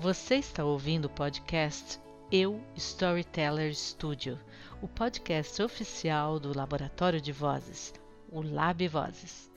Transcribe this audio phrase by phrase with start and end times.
[0.00, 2.00] Você está ouvindo o podcast
[2.32, 4.38] Eu Storyteller Studio,
[4.80, 7.92] o podcast oficial do Laboratório de Vozes,
[8.30, 9.49] o Lab Vozes.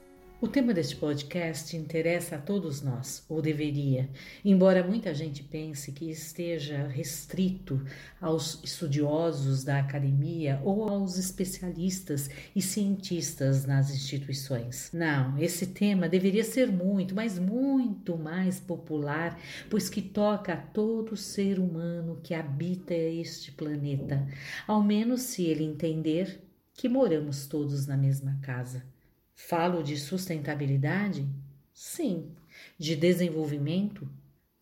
[0.44, 4.10] O tema deste podcast interessa a todos nós, ou deveria,
[4.44, 7.82] embora muita gente pense que esteja restrito
[8.20, 14.92] aos estudiosos da academia ou aos especialistas e cientistas nas instituições.
[14.92, 21.16] Não, esse tema deveria ser muito, mas muito mais popular, pois que toca a todo
[21.16, 24.28] ser humano que habita este planeta,
[24.68, 28.92] ao menos se ele entender que moramos todos na mesma casa.
[29.36, 31.28] Falo de sustentabilidade?
[31.74, 32.32] Sim.
[32.78, 34.08] De desenvolvimento?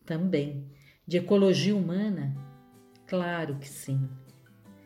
[0.04, 0.66] Também.
[1.06, 2.34] De ecologia humana?
[3.06, 4.08] Claro que sim.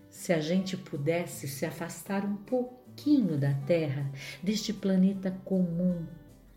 [0.08, 4.10] Se a gente pudesse se afastar um pouquinho da Terra,
[4.42, 6.06] deste planeta comum,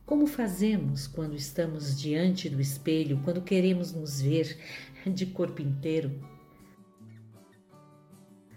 [0.05, 4.57] como fazemos quando estamos diante do espelho, quando queremos nos ver
[5.05, 6.19] de corpo inteiro?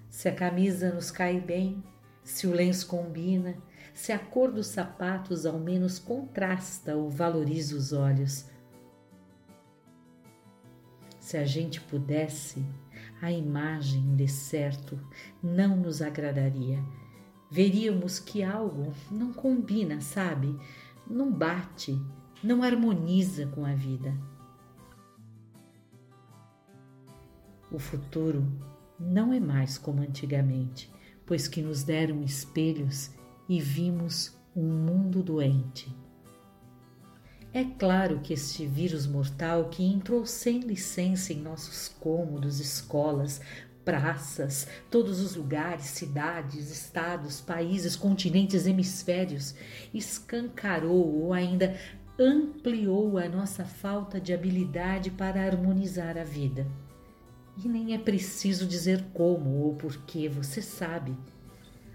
[0.09, 1.84] Se a camisa nos cai bem,
[2.25, 3.56] se o lenço combina,
[3.93, 8.47] se a cor dos sapatos ao menos contrasta ou valoriza os olhos.
[11.19, 12.65] Se a gente pudesse,
[13.21, 14.99] a imagem de certo
[15.43, 16.83] não nos agradaria.
[17.51, 20.59] Veríamos que algo não combina, sabe?
[21.06, 22.01] Não bate,
[22.43, 24.12] não harmoniza com a vida.
[27.71, 28.47] O futuro
[28.99, 30.93] não é mais como antigamente,
[31.25, 33.11] pois que nos deram espelhos
[33.48, 35.95] e vimos um mundo doente.
[37.55, 43.43] É claro que este vírus mortal que entrou sem licença em nossos cômodos, escolas,
[43.84, 49.55] praças, todos os lugares, cidades, estados, países, continentes, hemisférios,
[49.93, 51.77] escancarou ou ainda
[52.19, 56.67] ampliou a nossa falta de habilidade para harmonizar a vida.
[57.62, 61.15] E nem é preciso dizer como ou porquê, você sabe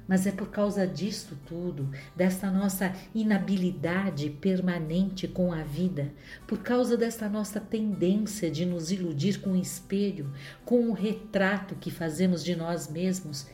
[0.07, 6.13] mas é por causa disto tudo, desta nossa inabilidade permanente com a vida,
[6.47, 10.31] por causa desta nossa tendência de nos iludir com o espelho,
[10.63, 13.47] com o retrato que fazemos de nós mesmos,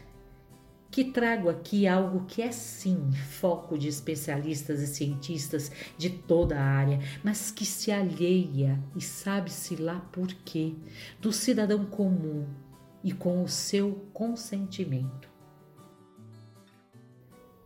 [0.93, 6.63] que trago aqui algo que é sim foco de especialistas e cientistas de toda a
[6.63, 10.75] área, mas que se alheia e sabe-se lá por quê
[11.19, 12.45] do cidadão comum
[13.03, 15.32] e com o seu consentimento.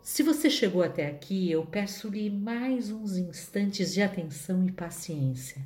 [0.10, 5.62] Se você chegou até aqui, eu peço-lhe mais uns instantes de atenção e paciência.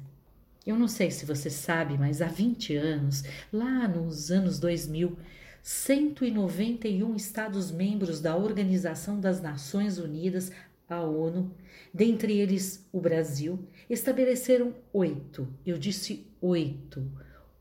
[0.65, 5.15] Eu não sei se você sabe, mas há 20 anos, lá nos anos 2000,
[5.61, 10.51] 191 Estados-membros da Organização das Nações Unidas,
[10.89, 11.53] a ONU,
[11.93, 17.07] dentre eles o Brasil, estabeleceram oito, eu disse oito,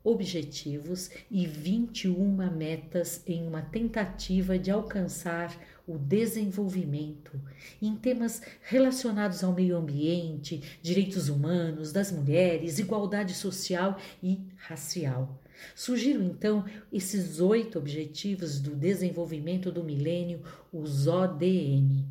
[0.03, 5.55] objetivos e 21 metas em uma tentativa de alcançar
[5.87, 7.39] o desenvolvimento
[7.81, 15.41] em temas relacionados ao meio ambiente, direitos humanos, das mulheres, igualdade social e racial.
[15.75, 22.05] Surgiram então esses oito objetivos do desenvolvimento do milênio, os ODM.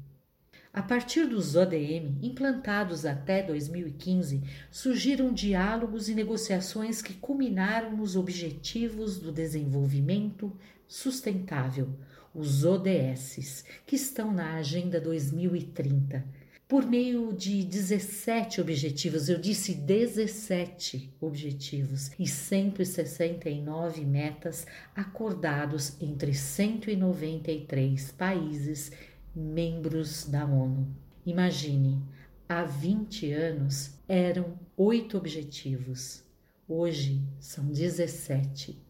[0.72, 9.18] A partir dos ODM, implantados até 2015, surgiram diálogos e negociações que culminaram nos Objetivos
[9.18, 10.56] do Desenvolvimento
[10.86, 11.88] Sustentável,
[12.34, 16.24] os ODS, que estão na Agenda 2030.
[16.70, 28.12] Por meio de 17 objetivos, eu disse 17 objetivos e 169 metas acordados entre 193
[28.12, 28.92] países
[29.34, 30.86] membros da ONU.
[31.26, 32.00] Imagine,
[32.48, 36.22] há 20 anos eram oito objetivos,
[36.68, 38.80] hoje são 17.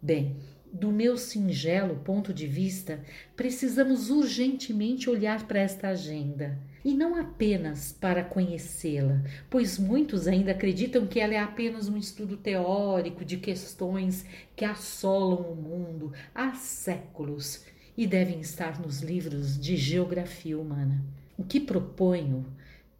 [0.00, 0.36] Bem,
[0.74, 2.98] do meu singelo ponto de vista,
[3.36, 6.58] precisamos urgentemente olhar para esta agenda.
[6.84, 12.36] E não apenas para conhecê-la, pois muitos ainda acreditam que ela é apenas um estudo
[12.36, 14.26] teórico de questões
[14.56, 17.64] que assolam o mundo há séculos
[17.96, 21.00] e devem estar nos livros de geografia humana.
[21.38, 22.44] O que proponho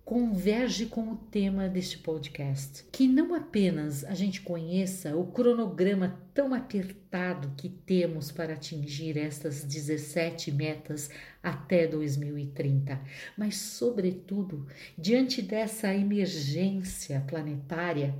[0.04, 2.84] converge com o tema deste podcast.
[2.92, 9.64] Que não apenas a gente conheça o cronograma tão apertado que temos para atingir estas
[9.64, 11.08] 17 metas
[11.42, 13.00] até 2030,
[13.36, 14.66] mas, sobretudo,
[14.96, 18.14] diante dessa emergência planetária,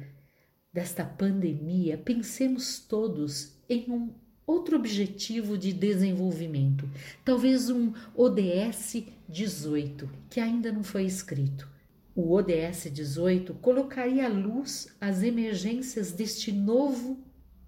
[0.73, 4.11] desta pandemia, pensemos todos em um
[4.47, 6.89] outro objetivo de desenvolvimento,
[7.25, 11.74] talvez um ODS 18, que ainda não foi escrito
[12.17, 17.19] O ODS 18 colocaria à luz as emergências deste novo